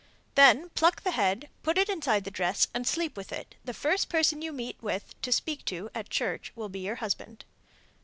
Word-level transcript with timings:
Then 0.33 0.69
pluck 0.69 1.03
the 1.03 1.11
head, 1.11 1.47
put 1.61 1.77
it 1.77 1.87
inside 1.87 2.23
the 2.23 2.31
dress, 2.31 2.67
and 2.73 2.87
sleep 2.87 3.15
with 3.15 3.31
it. 3.31 3.53
The 3.63 3.71
first 3.75 4.09
person 4.09 4.41
you 4.41 4.51
meet 4.51 4.81
with, 4.81 5.13
to 5.21 5.31
speak 5.31 5.63
to, 5.65 5.91
at 5.93 6.09
church 6.09 6.51
will 6.55 6.69
be 6.69 6.79
your 6.79 6.95
husband. 6.95 7.45